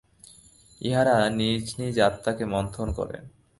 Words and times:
ইঁহারা 0.81 1.15
নিজ 1.37 1.63
নিজ 1.79 1.95
আত্মাকে 1.99 2.45
মন্থন 2.45 2.87
করেন। 2.97 3.23